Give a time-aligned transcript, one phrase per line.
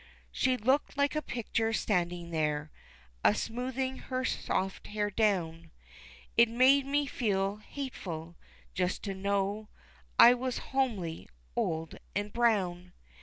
[0.31, 2.71] She looked like a picture standing there,
[3.23, 5.69] A smoothing her soft hair down,
[6.35, 8.35] It made me feel hateful,
[8.73, 9.69] just to know
[10.17, 12.93] I was homely, old, and brown.